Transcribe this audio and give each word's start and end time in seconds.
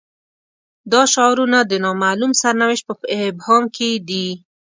دا 0.91 1.01
شعارونه 1.13 1.59
د 1.65 1.71
نا 1.83 1.91
معلوم 2.03 2.31
سرنوشت 2.41 2.83
په 2.87 2.93
ابهام 3.27 3.63
کې 3.75 3.89
دي. 4.09 4.27